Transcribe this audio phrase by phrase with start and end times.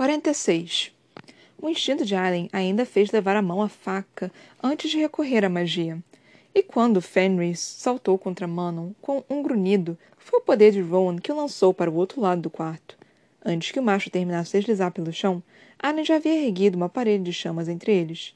[0.00, 0.92] 46.
[1.60, 5.48] O instinto de Allen ainda fez levar a mão à faca antes de recorrer à
[5.50, 6.02] magia.
[6.54, 11.30] E quando Fenris saltou contra Manon com um grunhido, foi o poder de Rowan que
[11.30, 12.96] o lançou para o outro lado do quarto.
[13.44, 15.42] Antes que o macho terminasse de deslizar pelo chão,
[15.78, 18.34] Allen já havia erguido uma parede de chamas entre eles.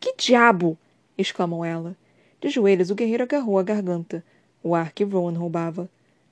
[0.00, 0.76] Que diabo!
[1.16, 1.96] exclamou ela.
[2.40, 4.24] De joelhos, o guerreiro agarrou a garganta,
[4.64, 5.88] o ar que Rowan roubava.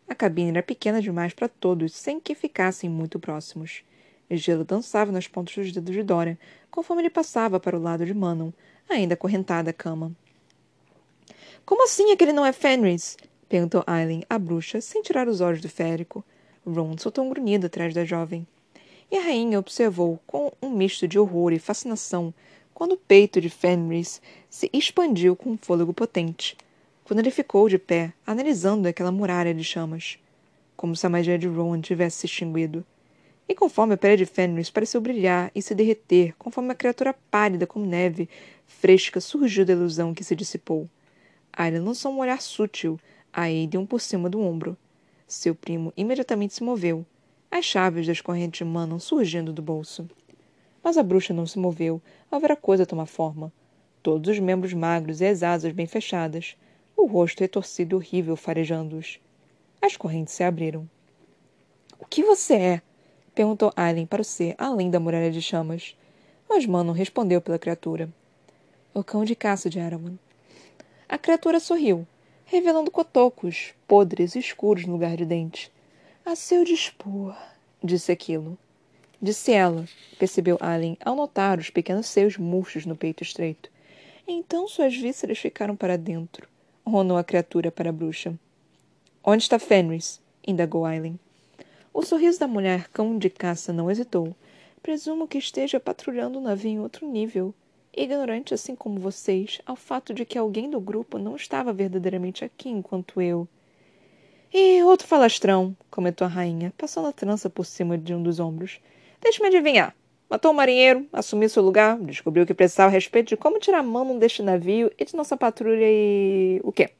[0.08, 3.84] A cabine era pequena demais para todos, sem que ficassem muito próximos.
[4.32, 6.38] O gelo dançava nas pontas dos dedos de Dora,
[6.70, 8.50] conforme ele passava para o lado de Manon,
[8.88, 10.10] ainda acorrentada à cama.
[11.66, 13.18] Como assim é que ele não é Fenris?
[13.46, 16.24] perguntou Aileen, a bruxa, sem tirar os olhos do férico.
[16.66, 18.46] Ron soltou um grunhido atrás da jovem.
[19.10, 22.32] E a rainha observou, com um misto de horror e fascinação,
[22.73, 26.56] quando o peito de Fenris se expandiu com um fôlego potente,
[27.04, 30.18] quando ele ficou de pé, analisando aquela muralha de chamas,
[30.74, 32.82] como se a magia de Rowan tivesse se extinguido.
[33.48, 37.66] E conforme a pele de Fenris pareceu brilhar e se derreter, conforme a criatura pálida
[37.66, 38.29] como neve
[38.66, 40.88] fresca surgiu da ilusão que se dissipou.
[41.52, 42.98] Arya lançou um olhar sutil
[43.32, 44.76] a Aiden por cima do ombro.
[45.26, 47.04] Seu primo imediatamente se moveu,
[47.51, 50.09] as chaves das correntes de Manon surgindo do bolso.
[50.82, 53.52] Mas a bruxa não se moveu ao ver a coisa tomar forma.
[54.02, 56.57] Todos os membros magros e as asas bem fechadas,
[56.96, 59.20] o rosto retorcido e horrível farejando-os.
[59.80, 60.88] As correntes se abriram.
[61.98, 62.82] O que você é?
[63.35, 65.97] Perguntou Aileen para o ser além da muralha de chamas.
[66.49, 68.09] Mas Manon respondeu pela criatura.
[68.93, 70.16] O cão de caça de Arawan.
[71.09, 72.06] A criatura sorriu,
[72.44, 75.71] revelando cotocos, podres e escuros no lugar de dentes.
[76.25, 77.37] A seu dispor,
[77.83, 78.59] disse aquilo.
[79.21, 79.87] Disse ela,
[80.19, 83.71] percebeu Allen ao notar os pequenos seios murchos no peito estreito.
[84.27, 86.49] Então suas vísceras ficaram para dentro,
[86.84, 88.38] ronou a criatura para a bruxa.
[89.25, 90.21] Onde está Fenris?
[90.47, 91.19] indagou Aileen.
[91.94, 94.34] O sorriso da mulher cão de caça não hesitou.
[94.82, 97.54] Presumo que esteja patrulhando o navio em outro nível
[97.94, 102.70] ignorante assim como vocês ao fato de que alguém do grupo não estava verdadeiramente aqui
[102.70, 103.47] enquanto eu.
[104.53, 108.80] E outro falastrão, comentou a rainha, passando a trança por cima de um dos ombros.
[109.20, 109.94] Deixe-me adivinhar.
[110.28, 114.19] Matou um marinheiro, assumiu seu lugar, descobriu que precisava a respeito de como tirar mão
[114.19, 116.60] deste navio e de nossa patrulha e.
[116.64, 116.91] o quê?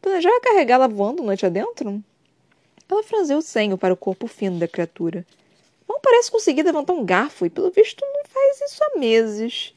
[0.00, 2.02] Planejava carregá-la voando noite adentro?
[2.90, 5.26] Ela franziu o senho para o corpo fino da criatura.
[5.88, 9.74] Não parece conseguir levantar um garfo e, pelo visto, não faz isso há meses.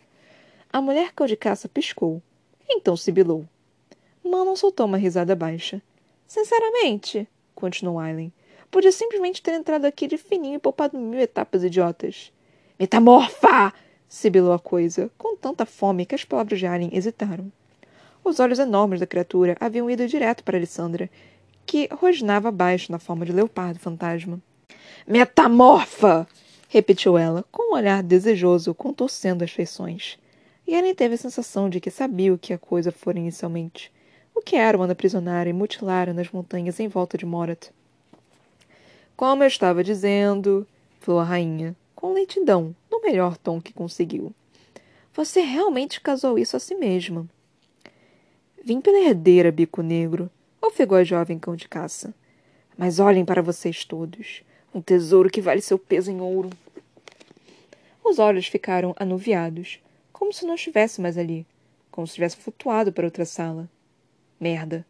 [0.72, 2.22] A mulher cão de caça piscou.
[2.70, 3.46] Então sibilou.
[4.24, 5.82] Manon soltou uma risada baixa.
[6.26, 8.32] Sinceramente, continuou Aileen,
[8.70, 12.32] podia simplesmente ter entrado aqui de fininho e poupado mil etapas idiotas.
[12.80, 13.74] Metamorfa!
[14.08, 17.52] sibilou a coisa, com tanta fome que as palavras de Aileen hesitaram.
[18.24, 21.10] Os olhos enormes da criatura haviam ido direto para Alessandra,
[21.72, 24.42] que rosnava abaixo na forma de leopardo fantasma.
[25.08, 26.28] Metamorfa!
[26.68, 30.20] repetiu ela, com um olhar desejoso contorcendo as feições.
[30.68, 33.90] E Ellen teve a sensação de que sabia o que a coisa fora inicialmente.
[34.36, 37.70] O que era uma aprisionar e mutilar nas montanhas em volta de Morat.
[39.16, 40.68] Como eu estava dizendo,
[41.00, 44.36] falou a rainha, com lentidão, no melhor tom que conseguiu.
[45.14, 47.26] Você realmente casou isso a si mesma.
[48.62, 50.30] Vim pela herdeira, bico negro,
[50.62, 52.14] ofegou a jovem cão de caça.
[52.78, 54.44] Mas olhem para vocês todos.
[54.74, 56.50] Um tesouro que vale seu peso em ouro.
[58.04, 61.46] Os olhos ficaram anuviados como se não estivesse mais ali,
[61.90, 63.70] como se tivesse flutuado para outra sala.
[64.40, 64.86] Merda!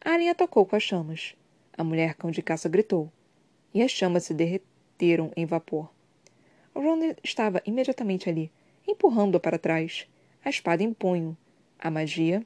[0.00, 1.34] A aranha tocou com as chamas.
[1.76, 3.10] A mulher cão de caça gritou.
[3.74, 5.90] E as chamas se derreteram em vapor.
[6.74, 8.50] Ron estava imediatamente ali,
[8.86, 10.06] empurrando-a para trás,
[10.44, 11.36] a espada em punho.
[11.78, 12.44] A magia.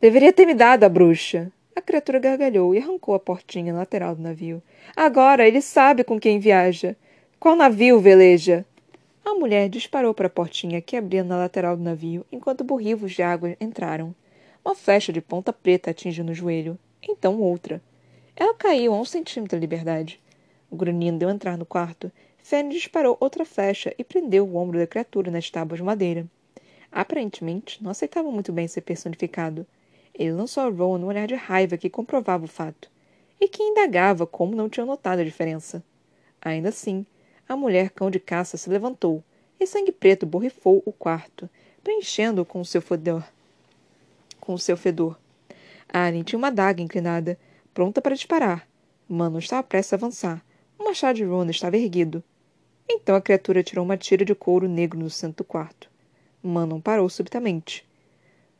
[0.00, 1.52] Deveria ter me dado a bruxa.
[1.76, 4.62] A criatura gargalhou e arrancou a portinha lateral do navio.
[4.96, 6.96] Agora ele sabe com quem viaja.
[7.38, 8.64] Qual navio veleja?
[9.22, 13.22] A mulher disparou para a portinha que abria na lateral do navio enquanto borrivos de
[13.22, 14.14] água entraram.
[14.64, 17.82] Uma flecha de ponta preta atingiu no joelho, então outra.
[18.34, 20.18] Ela caiu a um centímetro da liberdade.
[20.70, 22.10] O grunhindo deu entrar no quarto.
[22.42, 26.26] Fênix disparou outra flecha e prendeu o ombro da criatura nas tábuas de madeira.
[26.90, 29.66] Aparentemente, não aceitava muito bem ser personificado.
[30.14, 32.90] Ele lançou a Rowan um olhar de raiva que comprovava o fato,
[33.40, 35.82] e que indagava como não tinha notado a diferença.
[36.42, 37.06] Ainda assim,
[37.48, 39.22] a mulher cão de caça se levantou
[39.58, 41.48] e sangue preto borrifou o quarto,
[41.82, 43.24] preenchendo-o com seu fedor.
[44.40, 45.18] Com seu fedor.
[45.92, 47.38] Aren tinha uma adaga inclinada,
[47.74, 48.66] pronta para disparar.
[49.08, 50.44] Mano estava prestes a avançar.
[50.78, 52.22] O machado de Ron estava erguido.
[52.88, 55.90] Então a criatura tirou uma tira de couro negro no centro do quarto.
[56.42, 57.86] Manon parou subitamente.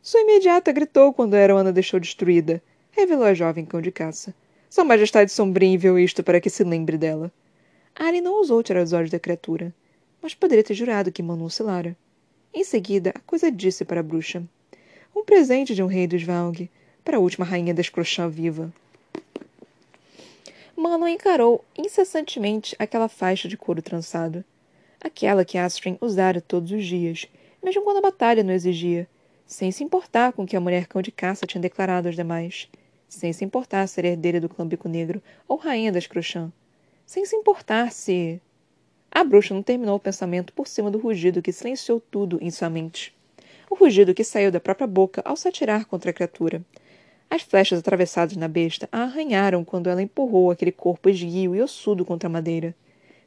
[0.02, 4.34] Sua imediata gritou quando a Aroana deixou destruída, revelou a jovem cão de caça.
[4.68, 7.30] Sua Majestade Sombria enviou isto para que se lembre dela.
[7.94, 9.74] Ari não ousou tirar os olhos da criatura,
[10.22, 11.94] mas poderia ter jurado que Manu oscilara.
[12.54, 14.42] Em seguida, a coisa disse para a bruxa.
[15.14, 16.70] Um presente de um rei dos Valg,
[17.04, 18.72] para a última rainha das Crochã viva.
[20.74, 24.42] Mano encarou incessantemente aquela faixa de couro trançado.
[24.98, 27.26] Aquela que Astrid usara todos os dias,
[27.62, 29.06] mesmo quando a batalha não exigia,
[29.50, 32.68] sem se importar com o que a mulher cão de caça tinha declarado aos demais,
[33.08, 36.52] sem se importar ser herdeira do clã Bico Negro ou rainha das Crochã,
[37.04, 38.40] sem se importar se...
[39.10, 42.70] A bruxa não terminou o pensamento por cima do rugido que silenciou tudo em sua
[42.70, 43.12] mente.
[43.68, 46.64] O rugido que saiu da própria boca ao se atirar contra a criatura.
[47.28, 52.04] As flechas atravessadas na besta a arranharam quando ela empurrou aquele corpo esguio e ossudo
[52.04, 52.72] contra a madeira.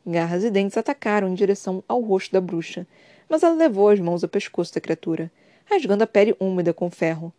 [0.07, 2.87] Garras e dentes atacaram em direção ao rosto da bruxa,
[3.27, 5.29] mas ela levou as mãos ao pescoço da criatura,
[5.65, 7.33] rasgando a pele úmida com ferro.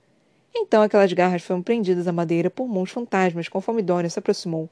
[0.54, 4.68] Então aquelas garras foram prendidas à madeira por mãos fantasmas conforme Dorian se aproximou,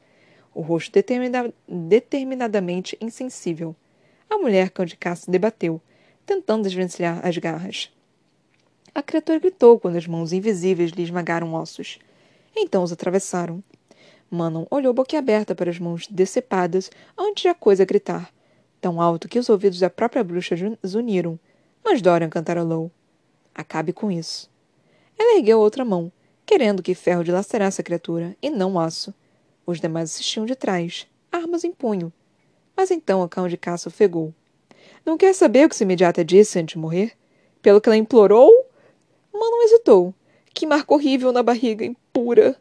[0.55, 3.75] o rosto determina determinadamente insensível.
[4.29, 5.81] A mulher cão de caça debateu,
[6.27, 7.91] tentando desvencilhar as garras.
[8.95, 11.99] A criatura gritou quando as mãos invisíveis lhe esmagaram ossos.
[12.55, 13.63] Então os atravessaram.
[14.31, 18.31] Manon olhou boquiaberta para as mãos decepadas antes de a coisa gritar,
[18.81, 20.55] tão alto que os ouvidos da própria bruxa
[20.87, 21.39] zuniram.
[21.83, 22.91] Mas Dorian cantarolou.
[23.55, 24.51] Acabe com isso.
[25.19, 26.11] Ela ergueu outra mão,
[26.45, 29.15] querendo que ferro dilacerasse a criatura, e não aço.
[29.67, 32.13] Os demais assistiam de trás, armas em punho.
[32.77, 34.35] Mas então a cão de caça ofegou.
[35.05, 37.13] Não quer saber o que esse imediata disse antes de morrer?
[37.61, 38.51] Pelo que ela implorou?
[39.33, 40.15] Manon hesitou.
[40.55, 42.57] Que marca horrível na barriga, impura.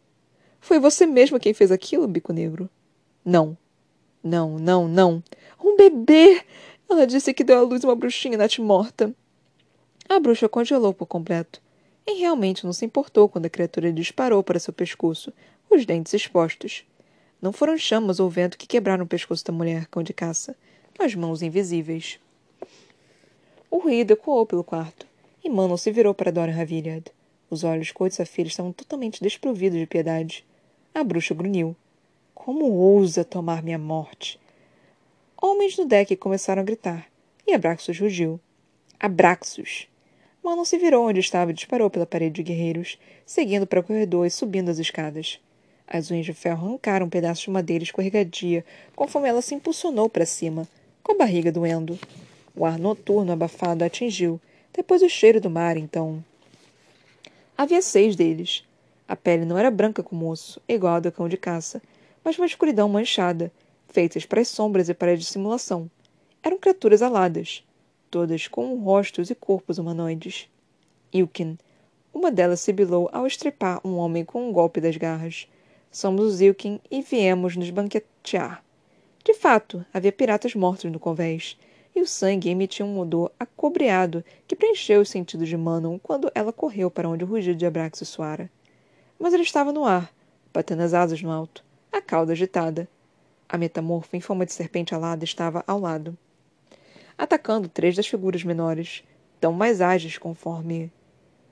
[0.60, 2.70] Foi você mesmo quem fez aquilo, Bico Negro?
[3.26, 3.58] Não.
[4.24, 5.24] Não, não, não.
[5.64, 6.44] Um bebê!
[6.90, 9.14] Ela disse que deu à luz uma bruxinha morta.
[10.14, 11.62] A bruxa congelou por completo.
[12.06, 15.32] E realmente não se importou quando a criatura disparou para seu pescoço,
[15.70, 16.84] os dentes expostos.
[17.42, 20.54] Não foram chamas ou vento que quebraram o pescoço da mulher, cão de caça,
[21.00, 22.20] mas mãos invisíveis.
[23.70, 25.08] O ruído ecoou pelo quarto,
[25.42, 27.06] e Manon se virou para Dorian Ravilliard.
[27.50, 30.46] Os olhos cor de safira estavam totalmente desprovidos de piedade.
[30.94, 31.74] A bruxa grunhiu.
[32.36, 34.38] Como ousa tomar minha morte?
[35.42, 37.08] Homens no deck começaram a gritar,
[37.48, 38.42] e Abraxos rugiu.
[39.00, 39.90] Abraxos!
[40.44, 44.26] Manon se virou onde estava e disparou pela parede de guerreiros, seguindo para o corredor
[44.26, 45.40] e subindo as escadas.
[45.88, 48.66] As unhas de ferro arrancaram um pedaço de madeira escorregadia,
[48.96, 50.68] conforme ela se impulsionou para cima,
[51.04, 52.00] com a barriga doendo.
[52.56, 54.42] O ar noturno abafado a atingiu,
[54.74, 56.24] depois o cheiro do mar, então.
[57.56, 58.64] Havia seis deles.
[59.08, 61.82] A pele não era branca como osso, igual a do cão de caça,
[62.24, 63.52] mas uma escuridão manchada,
[63.90, 65.90] feitas para as sombras e para a dissimulação.
[66.42, 67.64] Eram criaturas aladas,
[68.12, 70.50] todas com rostos e corpos humanoides.
[71.14, 71.58] Ilkin.
[72.14, 75.48] Uma delas sibilou ao estrepar um homem com um golpe das garras.
[75.90, 78.62] Somos os Ilkin e viemos nos banquetear.
[79.24, 81.58] De fato, havia piratas mortos no convés,
[81.96, 86.52] e o sangue emitia um odor acobreado que preencheu os sentidos de Manon quando ela
[86.52, 88.50] correu para onde o rugido de Abraxo soara.
[89.18, 90.12] Mas ele estava no ar,
[90.54, 92.90] batendo as asas no alto, a cauda agitada.
[93.48, 96.18] A metamorfa em forma de serpente alada estava ao lado,
[97.22, 99.04] atacando três das figuras menores,
[99.40, 100.92] tão mais ágeis conforme.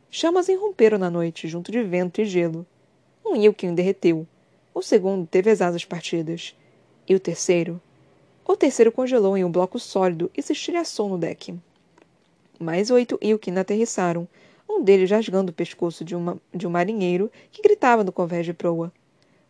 [0.10, 2.66] Chamas irromperam na noite, junto de vento e gelo.
[3.24, 4.26] Um Ilkin derreteu.
[4.74, 6.56] O segundo teve as asas partidas.
[7.08, 7.80] E o terceiro?
[8.44, 11.54] O terceiro congelou em um bloco sólido e se estilhaçou no deck.
[12.60, 14.28] Mais oito Ilkin aterrissaram,
[14.68, 18.56] um deles rasgando o pescoço de, uma, de um marinheiro que gritava no convés de
[18.56, 18.92] proa.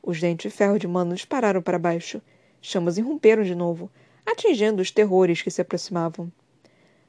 [0.03, 2.21] Os dentes de ferro de Mano dispararam para baixo.
[2.61, 3.89] Chamas irromperam de novo,
[4.31, 6.31] atingindo os terrores que se aproximavam.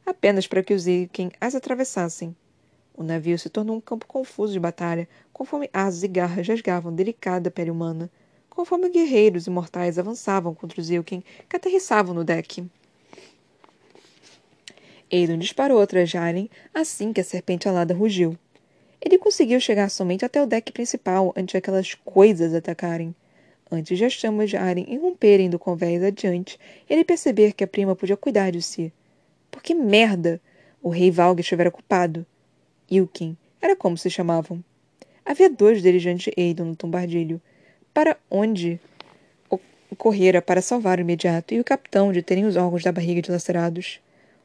[0.05, 2.35] Apenas para que os Ilkin as atravessassem.
[2.95, 7.51] O navio se tornou um campo confuso de batalha, conforme asas e garras rasgavam delicada
[7.51, 8.11] pele humana,
[8.49, 12.65] conforme guerreiros imortais avançavam contra os Ilkin que aterrissavam no deck.
[15.13, 16.17] Aiden disparou atrás de
[16.73, 18.39] assim que a serpente alada rugiu.
[19.01, 23.15] Ele conseguiu chegar somente até o deck principal antes de aquelas coisas atacarem.
[23.71, 26.59] Antes de as chamas de Aren irromperem do convés adiante,
[26.89, 28.93] ele perceber que a prima podia cuidar de si.
[29.51, 30.41] Por que merda!
[30.83, 32.27] O rei Valg estivera culpado.
[32.91, 34.65] Ilkin, era como se chamavam.
[35.25, 37.41] Havia dois de Aidon no tombardilho,
[37.93, 38.81] para onde
[40.01, 44.01] correra para salvar o imediato e o capitão de terem os órgãos da barriga dilacerados.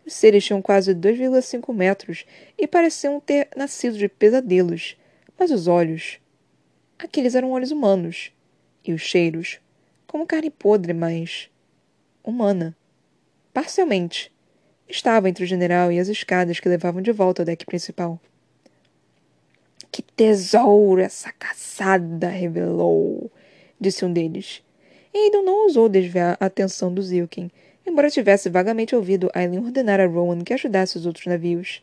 [0.05, 2.25] Os seres tinham quase 2,5 metros
[2.57, 4.97] e pareciam ter nascido de pesadelos,
[5.39, 6.19] mas os olhos.
[6.99, 8.33] Aqueles eram olhos humanos.
[8.85, 9.59] E os cheiros,
[10.05, 11.49] como carne podre, mas.
[12.23, 12.75] humana.
[13.53, 14.31] Parcialmente.
[14.87, 18.19] Estava entre o general e as escadas que levavam de volta ao deck principal.
[19.91, 22.27] Que tesouro essa caçada!
[22.27, 23.31] revelou,
[23.79, 24.61] disse um deles.
[25.13, 27.49] Aidan não ousou desviar a atenção do Zilkin,
[27.87, 31.81] embora tivesse vagamente ouvido Aileen ordenar a Rowan que ajudasse os outros navios.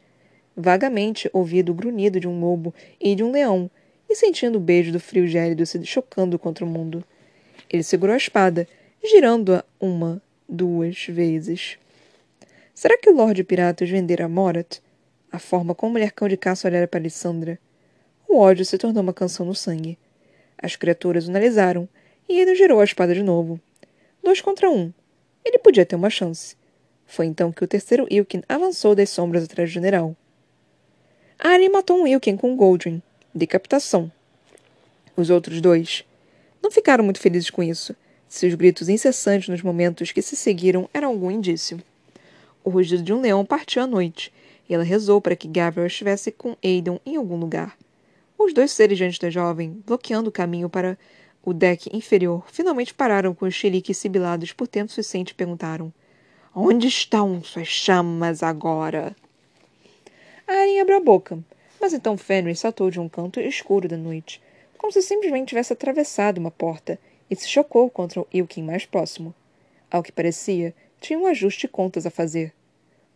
[0.54, 3.70] Vagamente ouvido o grunhido de um lobo e de um leão,
[4.12, 7.02] e sentindo o beijo do frio gélido se chocando contra o mundo.
[7.68, 8.68] Ele segurou a espada,
[9.02, 11.78] girando-a uma, duas vezes.
[12.74, 14.80] Será que o Lorde Piratas vendera a Morat?
[15.30, 17.58] A forma como o mulher-cão de caça olhara para Lissandra.
[18.28, 19.98] O ódio se tornou uma canção no sangue.
[20.58, 21.88] As criaturas o analisaram,
[22.28, 23.58] e ele girou a espada de novo.
[24.22, 24.92] Dois contra um.
[25.42, 26.54] Ele podia ter uma chance.
[27.06, 30.14] Foi então que o terceiro Ilkin avançou das sombras atrás do general.
[31.38, 33.02] Arya matou um Ilkin com Goldrin.
[33.34, 34.12] Decapitação.
[35.16, 36.04] Os outros dois
[36.62, 37.96] não ficaram muito felizes com isso.
[38.28, 41.82] Seus gritos incessantes nos momentos que se seguiram eram algum indício.
[42.62, 44.30] O rugido de um leão partiu à noite,
[44.68, 47.74] e ela rezou para que Gabriel estivesse com Aidan em algum lugar.
[48.36, 50.98] Os dois seres diante da jovem, bloqueando o caminho para
[51.42, 55.90] o deck inferior, finalmente pararam com os xeriques sibilados por tempo suficiente e perguntaram:
[56.54, 59.16] Onde estão suas chamas agora?
[60.46, 61.42] A aranha abriu a boca,
[61.82, 64.40] mas então Fenris saltou de um canto escuro da noite,
[64.78, 66.96] como se simplesmente tivesse atravessado uma porta,
[67.28, 69.34] e se chocou contra o Ilkin mais próximo.
[69.90, 72.52] Ao que parecia, tinha um ajuste de contas a fazer.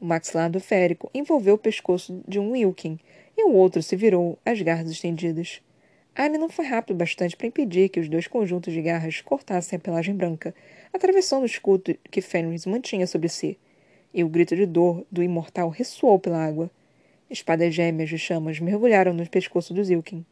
[0.00, 2.98] O maxilar do férico envolveu o pescoço de um Wilkin
[3.38, 5.62] e o outro se virou, as garras estendidas.
[6.16, 9.80] Anne não foi rápido bastante para impedir que os dois conjuntos de garras cortassem a
[9.80, 10.52] pelagem branca,
[10.92, 13.56] atravessando o escudo que Fenris mantinha sobre si,
[14.12, 16.68] e o grito de dor do imortal ressoou pela água.
[17.28, 20.24] Espadas gêmeas de chamas mergulharam no pescoço do Zilkin.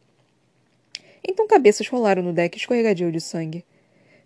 [1.27, 3.65] Então cabeças rolaram no deck escorregadio de sangue.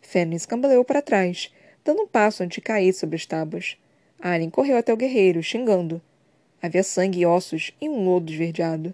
[0.01, 1.51] Fenris cambaleou para trás,
[1.83, 3.75] dando um passo antes de cair sobre as tábuas.
[4.19, 6.01] Aren correu até o guerreiro, xingando.
[6.61, 8.93] Havia sangue e ossos e um lodo esverdeado.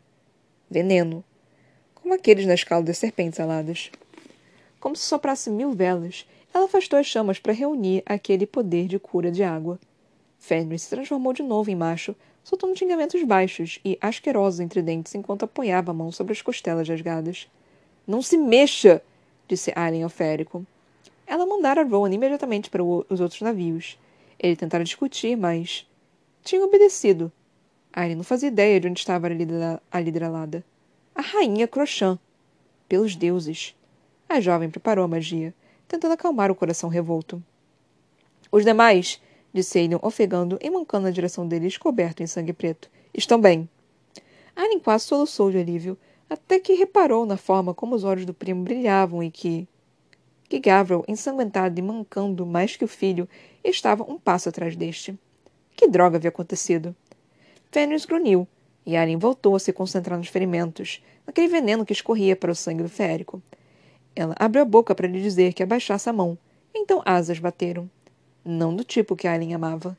[0.69, 1.23] Veneno.
[1.95, 3.91] Como aqueles na escala das serpentes aladas.
[4.79, 9.31] Como se soprasse mil velas, ela afastou as chamas para reunir aquele poder de cura
[9.31, 9.79] de água.
[10.37, 12.15] Fenris se transformou de novo em macho,
[12.45, 17.49] soltando xingamentos baixos e asquerosos entre dentes enquanto apoiava a mão sobre as costelas rasgadas.
[18.07, 19.01] Não se mexa!
[19.47, 20.63] disse Aren ao férico.
[21.25, 23.99] Ela mandara Rowan imediatamente para os outros navios.
[24.37, 25.89] Ele tentara discutir, mas.
[26.43, 27.31] Tinha obedecido.
[27.91, 30.63] Aileen não fazia ideia de onde estava a líder alada.
[31.15, 32.19] A rainha Crochan.
[32.87, 33.75] Pelos deuses.
[34.29, 35.51] A jovem preparou a magia,
[35.87, 37.41] tentando acalmar o coração revolto.
[38.51, 39.19] Os demais,
[39.55, 42.91] disse Aiden, ofegando e mancando na direção deles, coberto em sangue preto.
[43.13, 43.69] Estão bem.
[44.53, 45.97] Aileen quase soluçou de alívio,
[46.29, 49.65] até que reparou na forma como os olhos do primo brilhavam e que,
[50.49, 53.29] que Gavril, ensanguentado e mancando mais que o filho,
[53.63, 55.17] estava um passo atrás deste.
[55.73, 56.93] Que droga havia acontecido?
[57.71, 58.45] Fenris grunhiu,
[58.85, 62.83] e Aren voltou a se concentrar nos ferimentos, naquele veneno que escorria para o sangue
[62.83, 63.41] do férico.
[64.13, 66.37] Ela abriu a boca para lhe dizer que abaixasse a mão,
[66.73, 67.89] então asas bateram.
[68.47, 69.97] Não do tipo que Aileen amava.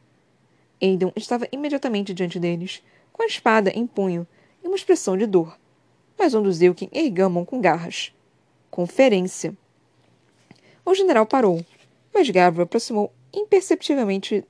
[0.80, 2.80] Aidan estava imediatamente diante deles,
[3.12, 4.24] com a espada em punho
[4.62, 5.58] e uma expressão de dor.
[6.16, 8.12] Mas um dos Ilkin ergueu a mão com garras.
[8.70, 9.56] Conferência.
[10.84, 11.64] O general parou,
[12.14, 14.44] mas Gabriel aproximou imperceptivelmente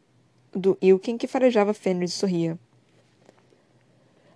[0.52, 2.58] do Ilkin que farejava Fenris e sorria.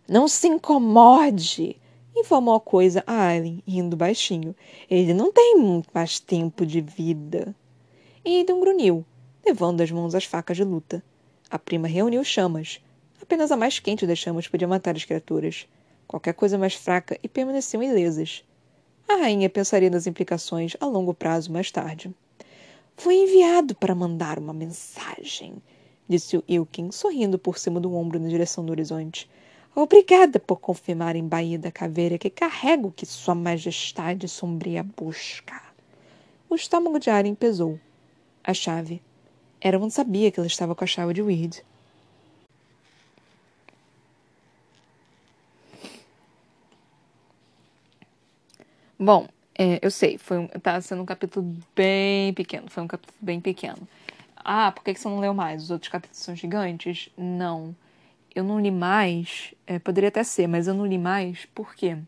[0.09, 1.77] Não se incomode,
[2.17, 4.57] informou a coisa a Aileen, rindo baixinho.
[4.89, 7.55] Ele não tem muito mais tempo de vida.
[8.25, 9.05] Aidan grunhiu,
[9.45, 11.03] levando as mãos às facas de luta.
[11.51, 12.81] A prima reuniu chamas.
[13.21, 15.67] Apenas a mais quente das chamas podia matar as criaturas.
[16.07, 18.45] Qualquer coisa mais fraca e permaneciam ilesas.
[19.09, 22.15] A rainha pensaria nas implicações a longo prazo mais tarde.
[22.97, 25.63] Foi enviado para mandar uma mensagem,
[26.09, 29.29] disse Ilkin, sorrindo por cima do ombro na direção do horizonte.
[29.75, 35.63] Obrigada por confirmar em Baía da Caveira que carrego o que Sua Majestade Sombria busca.
[36.49, 37.79] O estômago de Aren pesou.
[38.43, 39.01] A chave.
[39.61, 41.63] Era onde sabia que ela estava com a chave de Weird.
[48.99, 52.69] Bom, é, eu sei, foi um, tá sendo um capítulo bem pequeno.
[52.71, 53.87] Foi um capítulo bem pequeno.
[54.37, 55.65] Ah, por que, que você não leu mais?
[55.65, 57.11] Os outros capítulos são gigantes?
[57.17, 57.75] Não.
[58.35, 59.55] Eu não li mais.
[59.67, 61.47] É, poderia até ser, mas eu não li mais.
[61.55, 61.99] Por quê?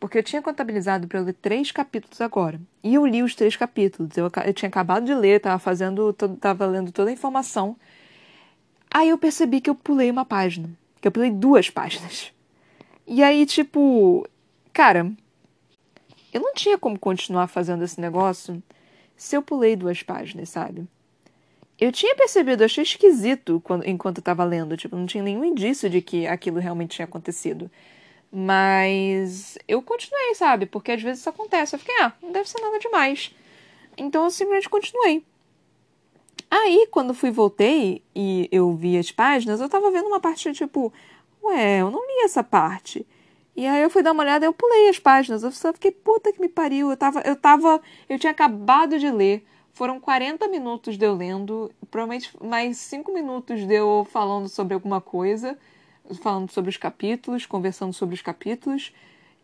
[0.00, 2.60] Porque eu tinha contabilizado para eu ler três capítulos agora.
[2.82, 4.16] E eu li os três capítulos.
[4.16, 7.76] Eu, eu tinha acabado de ler, tava fazendo, tava lendo toda a informação.
[8.90, 10.70] Aí eu percebi que eu pulei uma página.
[11.00, 12.32] Que eu pulei duas páginas.
[13.06, 14.28] E aí, tipo,
[14.72, 15.10] cara,
[16.32, 18.62] eu não tinha como continuar fazendo esse negócio
[19.16, 20.86] se eu pulei duas páginas, sabe?
[21.80, 26.00] Eu tinha percebido, achei esquisito quando, enquanto estava lendo, tipo, não tinha nenhum indício de
[26.00, 27.70] que aquilo realmente tinha acontecido.
[28.30, 30.66] Mas eu continuei, sabe?
[30.66, 31.74] Porque às vezes isso acontece.
[31.74, 33.34] Eu fiquei, ah, não deve ser nada demais.
[33.96, 35.24] Então eu simplesmente continuei.
[36.50, 40.92] Aí, quando fui voltei e eu vi as páginas, eu tava vendo uma parte tipo,
[41.42, 43.06] ué, eu não li essa parte.
[43.58, 45.42] E aí eu fui dar uma olhada eu pulei as páginas.
[45.42, 46.90] Eu só fiquei, puta que me pariu.
[46.90, 49.44] Eu tava, eu tava, eu tinha acabado de ler.
[49.72, 55.00] Foram 40 minutos de eu lendo, provavelmente mais 5 minutos de eu falando sobre alguma
[55.00, 55.58] coisa,
[56.22, 58.92] falando sobre os capítulos, conversando sobre os capítulos.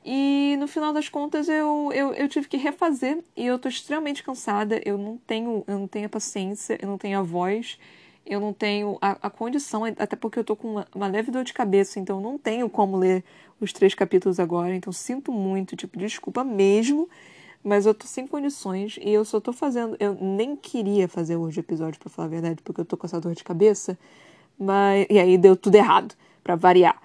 [0.05, 4.23] E no final das contas eu, eu, eu tive que refazer e eu tô extremamente
[4.23, 4.81] cansada.
[4.85, 7.79] Eu não tenho, eu não tenho a paciência, eu não tenho a voz,
[8.27, 11.43] eu não tenho a, a condição, até porque eu tô com uma, uma leve dor
[11.43, 13.25] de cabeça, então não tenho como ler
[13.61, 14.75] os três capítulos agora.
[14.75, 17.09] Então sinto muito, tipo, desculpa mesmo,
[17.63, 19.97] mas eu tô sem condições e eu só tô fazendo.
[19.99, 23.07] Eu nem queria fazer hoje o episódio, pra falar a verdade, porque eu tô com
[23.07, 23.99] essa dor de cabeça.
[24.59, 25.07] Mas.
[25.09, 27.01] E aí deu tudo errado, para variar.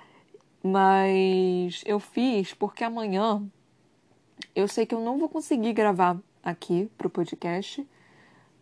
[0.61, 3.41] Mas eu fiz porque amanhã
[4.53, 7.87] eu sei que eu não vou conseguir gravar aqui pro podcast,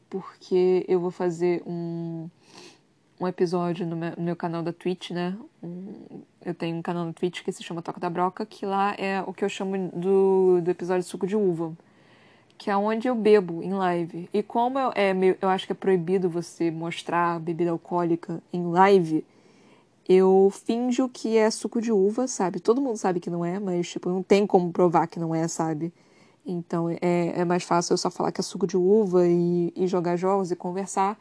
[0.09, 2.29] porque eu vou fazer um,
[3.19, 5.35] um episódio no meu, no meu canal da Twitch, né?
[5.61, 8.93] Um, eu tenho um canal no Twitch que se chama Toca da Broca, que lá
[8.97, 11.75] é o que eu chamo do, do episódio Suco de Uva,
[12.57, 14.29] que é onde eu bebo em live.
[14.31, 19.25] E como eu, é, eu acho que é proibido você mostrar bebida alcoólica em live
[20.07, 22.59] eu finjo que é suco de uva, sabe?
[22.59, 25.47] Todo mundo sabe que não é, mas, tipo, não tem como provar que não é,
[25.47, 25.93] sabe?
[26.45, 29.87] Então é, é mais fácil eu só falar que é suco de uva e, e
[29.87, 31.17] jogar jogos e conversar.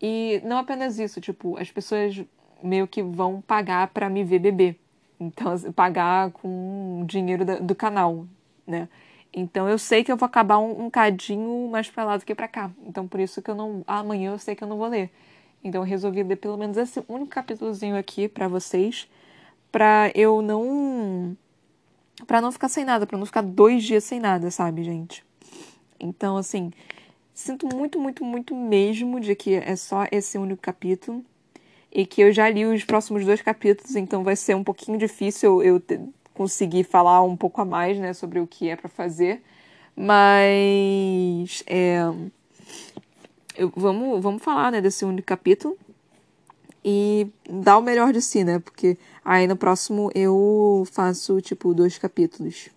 [0.00, 2.24] E não apenas isso, tipo, as pessoas
[2.62, 4.78] meio que vão pagar para me ver beber.
[5.18, 8.26] Então, assim, pagar com dinheiro da, do canal,
[8.66, 8.88] né?
[9.32, 12.34] Então eu sei que eu vou acabar um, um cadinho mais pra lá do que
[12.34, 12.70] pra cá.
[12.86, 13.84] Então por isso que eu não.
[13.86, 15.10] Amanhã eu sei que eu não vou ler.
[15.62, 19.08] Então eu resolvi ler pelo menos esse único capítulozinho aqui para vocês,
[19.70, 21.36] para eu não
[22.26, 25.24] para não ficar sem nada, para não ficar dois dias sem nada, sabe, gente?
[25.98, 26.70] Então, assim,
[27.32, 31.24] sinto muito, muito, muito mesmo de que é só esse único capítulo
[31.92, 35.62] e que eu já li os próximos dois capítulos, então vai ser um pouquinho difícil
[35.62, 36.00] eu ter,
[36.34, 39.42] conseguir falar um pouco a mais, né, sobre o que é para fazer,
[39.96, 42.00] mas é,
[43.60, 45.76] eu, vamos, vamos falar, né, desse único capítulo
[46.82, 48.58] e dar o melhor de si, né?
[48.58, 52.70] Porque aí no próximo eu faço, tipo, dois capítulos.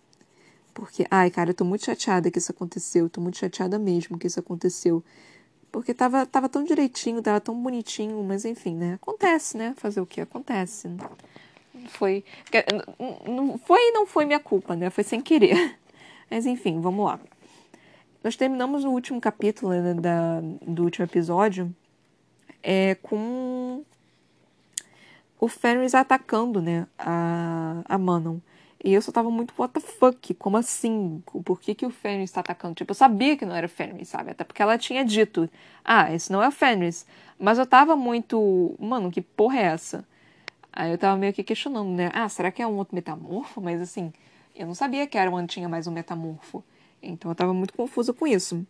[0.73, 3.09] Porque, ai, cara, eu tô muito chateada que isso aconteceu.
[3.09, 5.01] Tô muito chateada mesmo que isso aconteceu.
[5.71, 8.95] Porque tava, tava tão direitinho, tava tão bonitinho, mas enfim, né?
[8.95, 9.73] Acontece, né?
[9.77, 10.19] Fazer o que?
[10.19, 10.89] Acontece.
[11.89, 12.25] Foi.
[13.25, 14.89] Não foi não foi minha culpa, né?
[14.89, 15.77] Foi sem querer.
[16.29, 17.19] Mas enfim, vamos lá.
[18.23, 21.75] Nós terminamos no último capítulo né, da, do último episódio
[22.63, 23.83] é, com
[25.37, 28.37] o Fenris atacando né, a, a Manon.
[28.81, 30.33] E eu só tava muito, what the fuck?
[30.35, 31.21] Como assim?
[31.43, 32.75] Por que, que o Fenris tá atacando?
[32.75, 34.31] Tipo, eu sabia que não era o Fenris, sabe?
[34.31, 35.49] Até porque ela tinha dito,
[35.83, 37.05] ah, esse não é o Fenris.
[37.37, 40.05] Mas eu tava muito, mano, que porra é essa?
[40.71, 42.09] Aí eu tava meio que questionando, né?
[42.13, 43.61] Ah, será que é um outro metamorfo?
[43.61, 44.13] Mas assim,
[44.55, 46.63] eu não sabia que era uma tinha mais um metamorfo.
[47.03, 48.65] Então eu tava muito confusa com isso.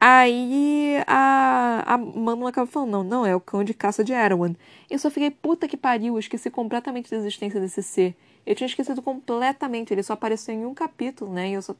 [0.00, 4.54] Aí a, a Manu acaba falando, não, não, é o cão de caça de Erwan.
[4.88, 8.16] Eu só fiquei, puta que pariu, eu esqueci completamente da existência desse ser.
[8.46, 11.50] Eu tinha esquecido completamente, ele só apareceu em um capítulo, né?
[11.50, 11.76] E eu só,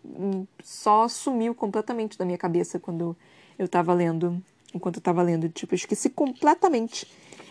[0.63, 3.17] só sumiu completamente da minha cabeça quando
[3.59, 4.43] eu tava lendo.
[4.75, 7.07] Enquanto eu tava lendo, tipo, eu esqueci completamente.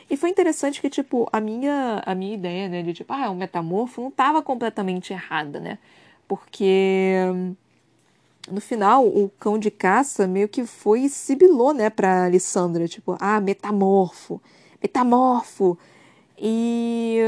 [0.08, 3.30] E foi interessante que, tipo, a minha, a minha ideia, né, de tipo, ah, é
[3.30, 5.80] um metamorfo, não tava completamente errada, né?
[6.28, 7.16] Porque
[8.52, 12.88] no final, o cão de caça meio que foi e sibilou, né, pra Alessandra.
[12.88, 14.42] Tipo, ah, metamorfo,
[14.82, 15.78] metamorfo.
[16.38, 17.20] E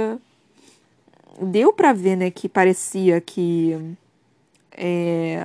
[1.42, 3.96] deu para ver, né, que parecia que.
[4.72, 5.40] É...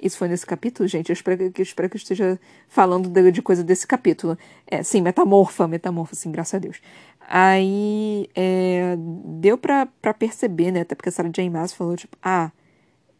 [0.00, 1.08] Isso foi nesse capítulo, gente?
[1.08, 2.38] Eu espero que, eu espero que eu esteja
[2.68, 4.38] falando de, de coisa desse capítulo.
[4.66, 6.80] É, sim, metamorfa, metamorfa, sim, graças a Deus.
[7.28, 10.82] Aí é, deu para perceber, né?
[10.82, 12.52] Até porque a Sarah Jane Maas falou, tipo, ah,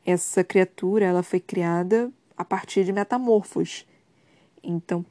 [0.07, 3.85] essa criatura ela foi criada a partir de metamorfos.
[4.63, 5.05] Então,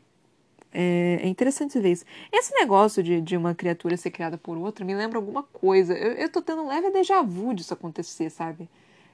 [0.72, 2.06] é, é interessante ver isso.
[2.32, 5.94] Esse negócio de, de uma criatura ser criada por outra me lembra alguma coisa.
[5.94, 8.70] Eu, eu tô tendo um leve déjà vu disso acontecer, sabe?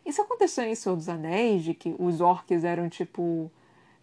[0.05, 3.51] Isso aconteceu em Senhor dos Anéis, de que os orcs eram tipo.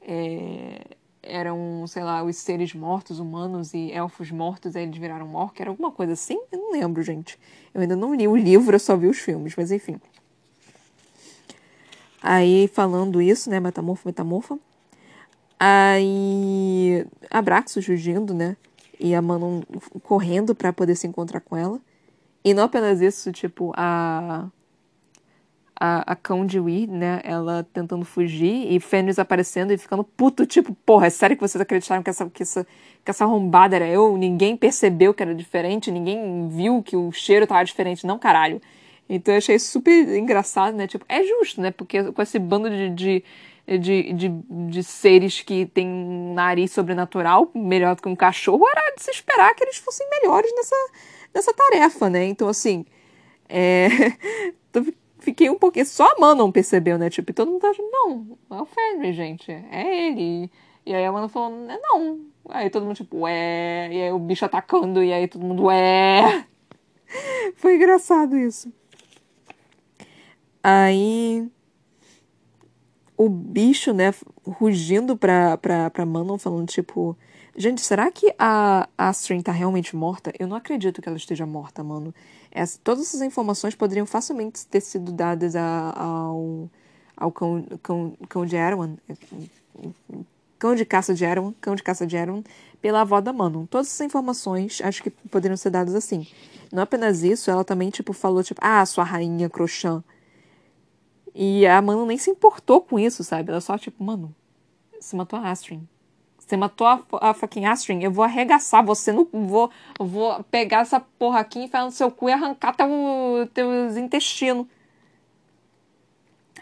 [0.02, 5.60] É, eram, sei lá, os seres mortos, humanos e elfos mortos, aí eles viraram orc.
[5.60, 6.40] Era alguma coisa assim?
[6.50, 7.38] Eu não lembro, gente.
[7.74, 10.00] Eu ainda não li o livro, eu só vi os filmes, mas enfim.
[12.30, 13.58] Aí falando isso, né?
[13.58, 14.58] Metamorfo, metamorfa.
[15.58, 18.54] Aí Abraxo fugindo, né?
[19.00, 19.62] E a Manon
[20.02, 21.80] correndo para poder se encontrar com ela.
[22.44, 24.46] E não apenas isso, tipo, a.
[25.80, 27.22] a, a cão de Weird, né?
[27.24, 31.62] Ela tentando fugir e Fenris aparecendo e ficando puto, tipo, porra, é sério que vocês
[31.62, 32.66] acreditaram que essa, que essa,
[33.02, 34.18] que essa arrombada era eu?
[34.18, 38.60] Ninguém percebeu que era diferente, ninguém viu que o cheiro tava diferente, não, caralho.
[39.08, 40.86] Então eu achei super engraçado, né?
[40.86, 41.70] Tipo, é justo, né?
[41.70, 43.24] Porque com esse bando de, de,
[43.78, 44.28] de, de,
[44.68, 49.10] de seres que tem um nariz sobrenatural, melhor do que um cachorro, era de se
[49.10, 50.76] esperar que eles fossem melhores nessa,
[51.34, 52.24] nessa tarefa, né?
[52.26, 52.84] Então, assim,
[53.48, 53.88] é...
[55.20, 55.86] fiquei um pouquinho.
[55.86, 57.10] Só a Manon percebeu, né?
[57.10, 59.50] Tipo, todo mundo tá tipo, não, é o Fenrir, gente.
[59.50, 60.50] É ele.
[60.84, 62.20] E aí a Manon falou, não.
[62.48, 63.88] Aí todo mundo, tipo, ué.
[63.92, 66.46] E aí o bicho atacando, e aí todo mundo, ué.
[67.56, 68.72] Foi engraçado isso.
[70.68, 71.50] Aí.
[73.16, 77.16] O bicho, né, rugindo pra, pra, pra Manon, falando, tipo.
[77.56, 80.32] Gente, será que a Astrid tá realmente morta?
[80.38, 82.14] Eu não acredito que ela esteja morta, mano.
[82.52, 86.70] Essa, todas essas informações poderiam facilmente ter sido dadas a, ao,
[87.16, 88.96] ao cão, cão, cão de Erwan.
[90.56, 92.44] Cão de caça de Erwan, cão de caça de Erwan,
[92.80, 93.66] pela avó da Manon.
[93.66, 96.28] Todas essas informações acho que poderiam ser dadas assim.
[96.70, 100.04] Não apenas isso, ela também, tipo, falou, tipo, ah, sua rainha Crochã.
[101.34, 103.50] E a Manon nem se importou com isso, sabe?
[103.50, 104.34] Ela só, tipo, mano,
[104.98, 105.82] você matou a Astrid.
[106.38, 110.98] Você matou a, a fucking Astrid, eu vou arregaçar você, não vou, vou pegar essa
[110.98, 112.88] porra aqui, enfiar no seu cu e arrancar teu,
[113.52, 114.66] teus intestinos.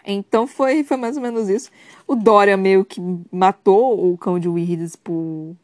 [0.05, 1.69] Então foi, foi mais ou menos isso.
[2.07, 3.01] O Dória meio que
[3.31, 5.55] matou o cão de Weirds por.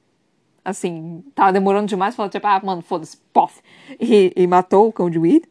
[0.66, 3.62] Assim, tava demorando demais, falou tipo, ah, mano, foda-se, pof.
[4.00, 5.48] E, e, matou o cão de Weird.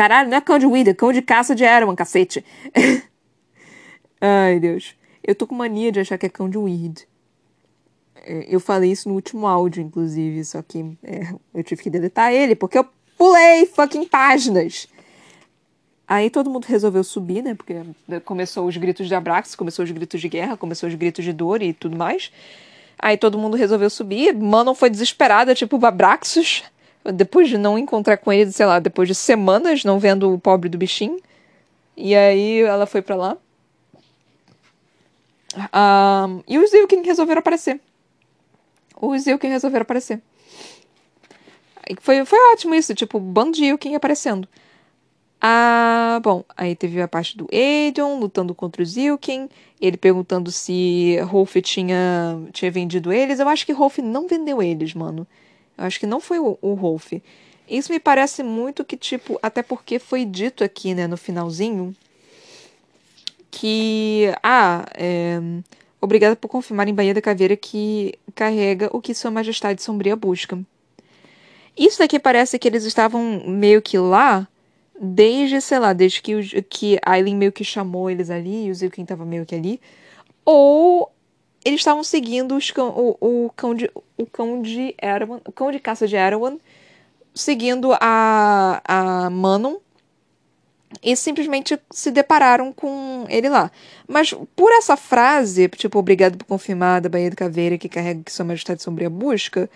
[0.00, 2.42] Caralho, não é cão de é cão de caça de Erwan, cacete.
[4.18, 4.96] Ai, Deus.
[5.22, 7.06] Eu tô com mania de achar que é cão de Weird.
[8.14, 12.32] É, eu falei isso no último áudio, inclusive, só que é, eu tive que deletar
[12.32, 12.86] ele, porque eu
[13.18, 14.88] pulei fucking páginas.
[16.08, 17.54] Aí todo mundo resolveu subir, né?
[17.54, 17.74] Porque
[18.24, 21.60] começou os gritos de Abrax, começou os gritos de guerra, começou os gritos de dor
[21.60, 22.32] e tudo mais.
[22.98, 24.34] Aí todo mundo resolveu subir.
[24.34, 26.64] Manon foi desesperada, tipo Abraxos,
[27.04, 30.68] depois de não encontrar com ele, sei lá, depois de semanas não vendo o pobre
[30.68, 31.20] do bichinho.
[31.96, 33.36] E aí ela foi para lá.
[35.56, 37.80] Um, e os Zilkin resolveram aparecer
[39.00, 40.20] os Ilken resolveram aparecer.
[42.00, 44.46] Foi, foi ótimo isso, tipo, bando de aparecendo.
[45.40, 49.48] Ah, bom, aí teve a parte do Aegon lutando contra os Ilken,
[49.80, 53.40] ele perguntando se Rolf tinha, tinha vendido eles.
[53.40, 55.26] Eu acho que Rolf não vendeu eles, mano.
[55.80, 57.12] Acho que não foi o, o Rolf.
[57.68, 61.94] Isso me parece muito que, tipo, até porque foi dito aqui, né, no finalzinho,
[63.50, 65.40] que, ah, é,
[66.00, 70.58] Obrigada por confirmar em Bahia da Caveira que carrega o que Sua Majestade Sombria busca.
[71.76, 74.48] Isso daqui parece que eles estavam meio que lá
[74.98, 79.04] desde, sei lá, desde que, que Aileen meio que chamou eles ali e o Zilkin
[79.04, 79.80] tava meio que ali.
[80.44, 81.12] Ou
[81.64, 84.94] eles estavam seguindo cão, o, o, cão de, o cão de
[85.44, 86.56] o cão de caça de Erwan,
[87.34, 89.76] seguindo a, a Manon
[91.02, 93.70] e simplesmente se depararam com ele lá.
[94.08, 98.32] Mas por essa frase, tipo, obrigado por confirmar da Baía do Caveira que carrega que
[98.32, 99.70] Sua Majestade Sombria busca,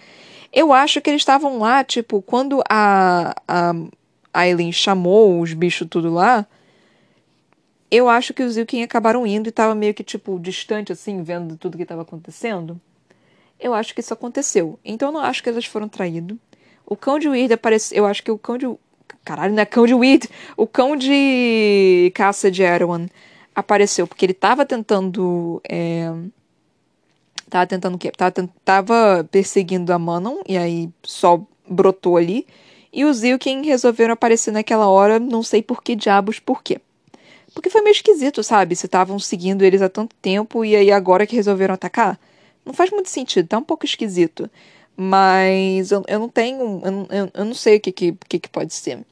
[0.52, 3.74] eu acho que eles estavam lá, tipo, quando a, a
[4.32, 6.46] Aileen chamou os bichos tudo lá,
[7.90, 11.56] eu acho que os Zilkin acabaram indo e tava meio que, tipo, distante, assim, vendo
[11.56, 12.80] tudo que estava acontecendo.
[13.60, 14.78] Eu acho que isso aconteceu.
[14.84, 16.36] Então eu não acho que eles foram traídos.
[16.86, 17.98] O cão de Weird apareceu.
[17.98, 18.66] Eu acho que o cão de
[19.24, 20.28] Caralho, não é cão de Weed.
[20.56, 23.06] O cão de caça de Erwan
[23.54, 25.60] apareceu porque ele tava tentando.
[25.68, 26.12] É...
[27.48, 28.10] Tava tentando o quê?
[28.10, 28.32] Tava,
[28.64, 32.46] tava perseguindo a Manon e aí só brotou ali.
[32.92, 36.80] E os Zilkin resolveram aparecer naquela hora, não sei por que diabos por quê.
[37.54, 38.74] Porque foi meio esquisito, sabe?
[38.74, 42.18] Se estavam seguindo eles há tanto tempo e aí agora que resolveram atacar.
[42.64, 44.50] Não faz muito sentido, tá um pouco esquisito.
[44.96, 46.82] Mas eu, eu não tenho.
[46.84, 49.04] Eu, eu, eu não sei o que, que, que, que pode ser.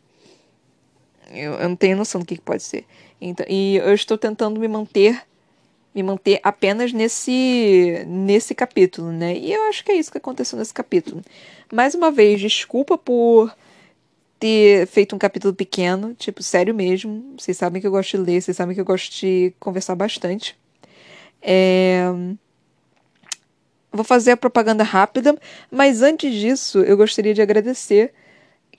[1.30, 2.84] Eu, eu não tenho noção do que, que pode ser.
[3.20, 5.22] Então, e eu estou tentando me manter
[5.94, 9.36] me manter apenas nesse nesse capítulo, né?
[9.36, 11.22] E eu acho que é isso que aconteceu nesse capítulo.
[11.72, 13.54] Mais uma vez, desculpa por
[14.42, 17.36] ter feito um capítulo pequeno, tipo, sério mesmo.
[17.38, 20.58] Vocês sabem que eu gosto de ler, vocês sabem que eu gosto de conversar bastante.
[21.40, 22.06] É...
[23.92, 25.38] Vou fazer a propaganda rápida,
[25.70, 28.12] mas antes disso, eu gostaria de agradecer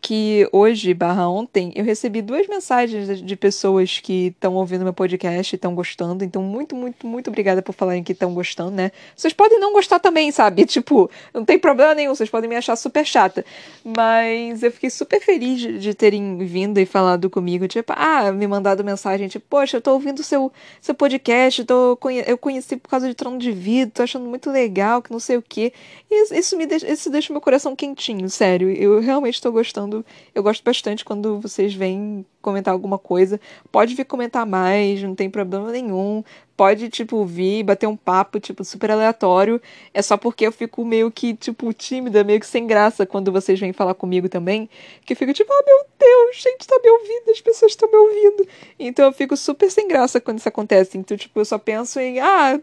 [0.04, 5.54] que hoje, barra ontem, eu recebi duas mensagens de pessoas que estão ouvindo meu podcast
[5.54, 6.26] e estão gostando.
[6.26, 8.92] Então, muito, muito, muito obrigada por falarem que estão gostando, né?
[9.16, 10.66] Vocês podem não gostar também, sabe?
[10.74, 13.46] Tipo, não tem problema nenhum, vocês podem me achar super chata.
[13.82, 17.66] Mas eu fiquei super feliz de, de terem vindo e falado comigo.
[17.66, 22.38] Tipo, ah, me mandado mensagem, tipo, poxa, eu tô ouvindo seu, seu podcast, tô, eu
[22.38, 25.42] conheci por causa de Trono de Vida, tô achando muito legal, que não sei o
[25.42, 25.72] quê.
[26.12, 28.70] E isso me deixa, isso deixa meu coração quentinho, sério.
[28.70, 29.93] Eu realmente tô gostando.
[30.34, 33.40] Eu gosto bastante quando vocês vêm comentar alguma coisa.
[33.72, 36.24] Pode vir comentar mais, não tem problema nenhum.
[36.56, 39.62] Pode, tipo, vir bater um papo, tipo, super aleatório.
[39.94, 43.60] É só porque eu fico meio que, tipo, tímida, meio que sem graça quando vocês
[43.60, 44.70] vêm falar comigo também.
[45.06, 47.98] Que eu fico tipo, ah, meu Deus, gente tá me ouvindo, as pessoas estão me
[47.98, 48.48] ouvindo.
[48.80, 50.98] Então eu fico super sem graça quando isso acontece.
[50.98, 52.60] Então, tipo, eu só penso em, ah,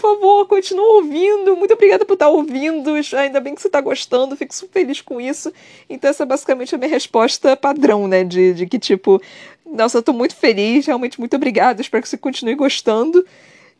[0.00, 1.54] por favor, continue ouvindo.
[1.56, 2.94] Muito obrigada por estar ouvindo.
[3.16, 4.34] Ainda bem que você está gostando.
[4.34, 5.52] Fico super feliz com isso.
[5.88, 8.24] Então, essa é basicamente a minha resposta padrão, né?
[8.24, 9.20] De, de que, tipo,
[9.66, 10.86] nossa, eu tô muito feliz.
[10.86, 11.82] Realmente, muito obrigada.
[11.82, 13.24] Espero que você continue gostando.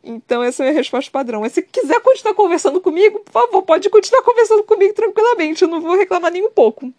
[0.03, 1.41] Então, essa é a minha resposta padrão.
[1.41, 5.63] Mas se quiser continuar conversando comigo, por favor, pode continuar conversando comigo tranquilamente.
[5.63, 6.93] Eu não vou reclamar nem um pouco.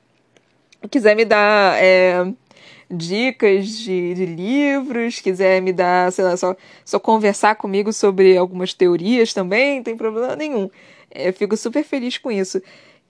[0.82, 1.80] Se quiser me dar.
[1.80, 2.26] É
[2.92, 8.74] dicas de, de, livros, quiser me dar, sei lá, só, só conversar comigo sobre algumas
[8.74, 10.68] teorias também, não tem problema nenhum.
[11.10, 12.60] É, eu fico super feliz com isso.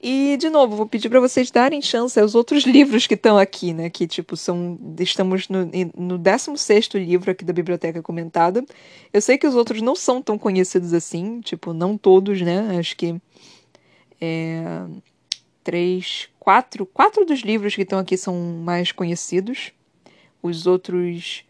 [0.03, 3.73] E, de novo, vou pedir para vocês darem chance aos outros livros que estão aqui,
[3.73, 3.89] né?
[3.89, 4.77] Que, tipo, são.
[4.99, 8.65] Estamos no, no 16 livro aqui da Biblioteca Comentada.
[9.13, 12.77] Eu sei que os outros não são tão conhecidos assim, tipo, não todos, né?
[12.79, 13.15] Acho que.
[14.21, 14.63] É,
[15.63, 19.73] três, quatro, quatro dos livros que estão aqui são mais conhecidos.
[20.43, 21.45] Os outros,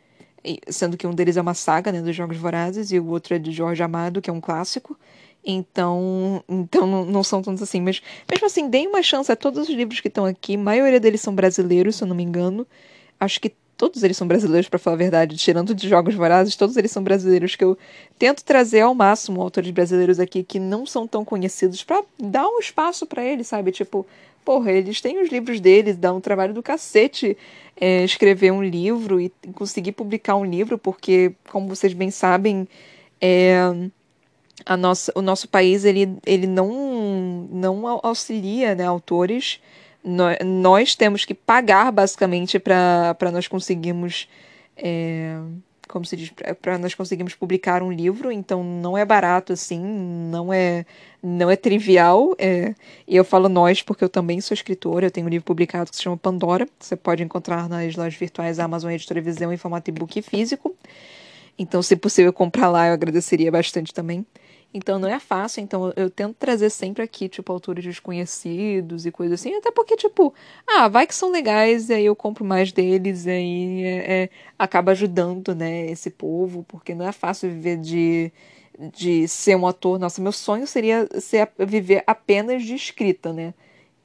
[0.69, 3.39] sendo que um deles é uma saga, né, dos Jogos Vorazes, e o outro é
[3.39, 4.99] de Jorge Amado, que é um clássico.
[5.45, 9.75] Então, então não são tantos assim, mas mesmo assim, deem uma chance a todos os
[9.75, 10.55] livros que estão aqui.
[10.55, 12.67] A maioria deles são brasileiros, se eu não me engano.
[13.19, 16.77] Acho que todos eles são brasileiros, para falar a verdade, tirando de Jogos Vorazes, todos
[16.77, 17.77] eles são brasileiros, que eu
[18.17, 22.61] tento trazer ao máximo autores brasileiros aqui que não são tão conhecidos, para dar um
[22.61, 23.73] espaço para eles, sabe?
[23.73, 24.07] Tipo,
[24.45, 27.37] porra, eles têm os livros deles, dá um trabalho do cacete
[27.77, 32.69] é, escrever um livro e conseguir publicar um livro, porque, como vocês bem sabem,
[33.21, 33.57] é,
[34.65, 39.59] a nossa, o nosso país ele, ele não, não auxilia né, autores.
[40.05, 44.29] Nós, temos que pagar basicamente para nós conseguirmos.
[44.77, 45.39] É,
[45.89, 50.53] como se diz, para nós conseguirmos publicar um livro, então não é barato assim, não
[50.53, 50.87] é
[51.23, 52.35] não é trivial.
[52.39, 52.75] É,
[53.07, 55.97] e eu falo nós porque eu também sou escritora, eu tenho um livro publicado que
[55.97, 60.21] se chama Pandora, você pode encontrar nas lojas virtuais Amazon Editora Visão em formato e-book
[60.23, 60.75] físico.
[61.59, 64.27] Então, se possível comprar lá, eu agradeceria bastante também.
[64.75, 69.39] Então não é fácil, então eu, tento trazer sempre aqui, tipo, autores desconhecidos e coisas
[69.39, 70.33] assim, até porque, tipo,
[70.67, 74.31] ah, vai que são legais, e aí eu compro mais deles, e aí é, é,
[74.59, 78.33] acaba ajudando, né, esse povo, porque não é fácil viver de,
[78.95, 79.99] de ser um ator.
[79.99, 83.53] Nossa, meu sonho seria ser, viver apenas de escrita, né?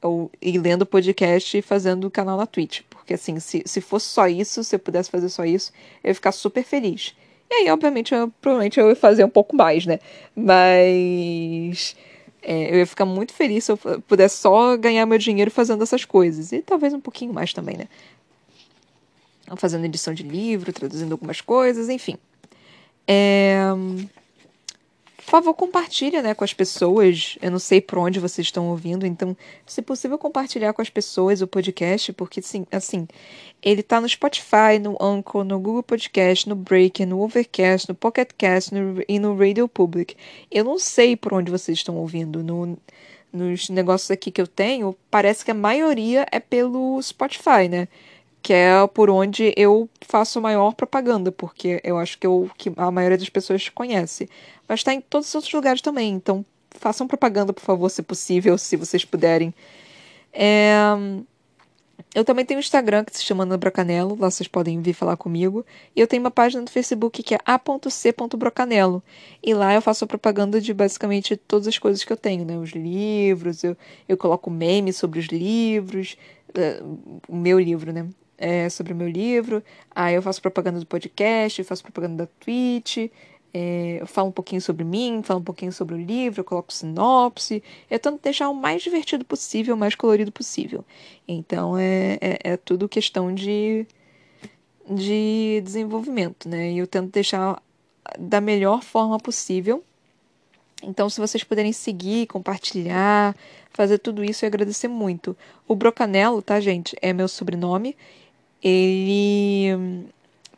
[0.02, 2.82] Ou ir lendo podcast e fazendo canal na Twitch.
[2.88, 5.72] Porque assim, se, se fosse só isso, se eu pudesse fazer só isso,
[6.04, 7.14] eu ia ficar super feliz.
[7.50, 9.98] E aí, obviamente, eu, provavelmente eu ia fazer um pouco mais, né?
[10.36, 11.96] Mas
[12.42, 16.04] é, eu ia ficar muito feliz se eu pudesse só ganhar meu dinheiro fazendo essas
[16.04, 16.52] coisas.
[16.52, 17.88] E talvez um pouquinho mais também, né?
[19.56, 22.18] Fazendo edição de livro, traduzindo algumas coisas, enfim.
[23.06, 23.62] É
[25.28, 27.36] por favor, compartilha né, com as pessoas.
[27.42, 29.36] Eu não sei por onde vocês estão ouvindo, então,
[29.66, 33.06] se possível, compartilhar com as pessoas o podcast, porque, sim, assim,
[33.62, 38.30] ele tá no Spotify, no Anchor, no Google Podcast, no Breaker, no Overcast, no Pocket
[38.38, 40.16] Cast no, e no Radio Public.
[40.50, 42.42] Eu não sei por onde vocês estão ouvindo.
[42.42, 42.78] No,
[43.30, 47.86] nos negócios aqui que eu tenho, parece que a maioria é pelo Spotify, né?
[48.42, 52.90] Que é por onde eu faço maior propaganda, porque eu acho que, eu, que a
[52.90, 54.28] maioria das pessoas conhece.
[54.66, 58.56] Mas está em todos os outros lugares também, então façam propaganda, por favor, se possível,
[58.56, 59.54] se vocês puderem.
[60.32, 60.74] É...
[62.14, 65.16] Eu também tenho um Instagram que se chama Ana Brocanelo, lá vocês podem vir falar
[65.16, 65.64] comigo.
[65.94, 69.02] E eu tenho uma página no Facebook que é a.c.brocanelo.
[69.42, 72.56] E lá eu faço propaganda de basicamente todas as coisas que eu tenho, né?
[72.56, 73.76] Os livros, eu,
[74.08, 76.16] eu coloco memes sobre os livros,
[76.50, 78.08] uh, o meu livro, né?
[78.38, 79.62] É, sobre o meu livro.
[79.94, 83.10] Aí eu faço propaganda do podcast, faço propaganda da Twitch.
[83.52, 86.72] É, eu falo um pouquinho sobre mim, falo um pouquinho sobre o livro, eu coloco
[86.72, 87.62] sinopse.
[87.90, 90.84] Eu tento deixar o mais divertido possível, o mais colorido possível.
[91.26, 93.86] Então é, é, é tudo questão de,
[94.88, 96.72] de desenvolvimento, né?
[96.72, 97.60] E eu tento deixar
[98.18, 99.82] da melhor forma possível.
[100.82, 103.34] Então, se vocês puderem seguir, compartilhar,
[103.72, 105.36] fazer tudo isso, eu agradecer muito.
[105.66, 106.96] O Brocanelo, tá, gente?
[107.02, 107.96] É meu sobrenome.
[108.62, 110.06] Ele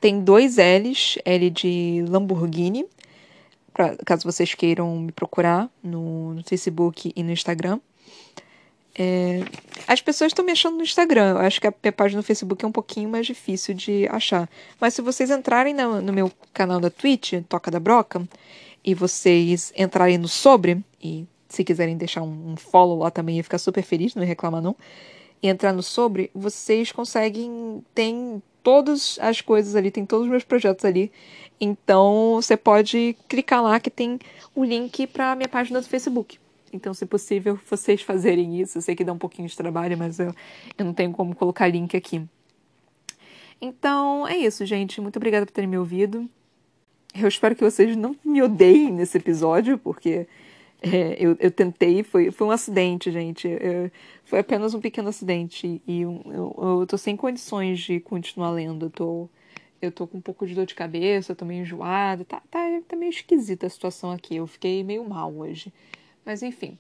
[0.01, 2.87] tem dois L's, L de Lamborghini,
[3.73, 7.81] pra, caso vocês queiram me procurar no, no Facebook e no Instagram.
[8.99, 9.41] É,
[9.87, 11.31] as pessoas estão me achando no Instagram.
[11.31, 14.49] Eu acho que a minha página no Facebook é um pouquinho mais difícil de achar.
[14.81, 18.27] Mas se vocês entrarem no, no meu canal da Twitch, Toca da Broca,
[18.85, 23.45] e vocês entrarem no sobre, e se quiserem deixar um, um follow lá também, ia
[23.45, 24.77] ficar super feliz, não ia reclamar não.
[25.43, 27.85] Entrar no sobre, vocês conseguem.
[27.95, 31.11] Tem todas as coisas ali, tem todos os meus projetos ali.
[31.61, 34.19] Então você pode clicar lá que tem
[34.55, 36.39] o link para minha página do Facebook.
[36.73, 38.79] Então, se possível, vocês fazerem isso.
[38.79, 40.33] Eu sei que dá um pouquinho de trabalho, mas eu,
[40.79, 42.23] eu não tenho como colocar link aqui.
[43.61, 45.01] Então, é isso, gente.
[45.01, 46.29] Muito obrigada por terem me ouvido.
[47.15, 50.29] Eu espero que vocês não me odeiem nesse episódio, porque
[50.83, 53.47] é, eu, eu tentei, foi, foi um acidente, gente.
[53.47, 53.91] Eu,
[54.25, 55.83] foi apenas um pequeno acidente.
[55.87, 58.87] E eu, eu, eu tô sem condições de continuar lendo.
[58.87, 59.29] Eu tô,
[59.83, 62.25] eu tô com um pouco de dor de cabeça, tô meio enjoada.
[62.25, 64.37] Tá, tá, tá meio esquisita a situação aqui.
[64.37, 65.73] Eu fiquei meio mal hoje.
[66.25, 66.79] Mas enfim.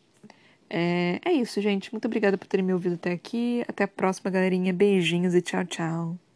[0.68, 1.92] É, é isso, gente.
[1.92, 3.64] Muito obrigada por terem me ouvido até aqui.
[3.68, 4.72] Até a próxima, galerinha.
[4.72, 6.29] Beijinhos e tchau, tchau.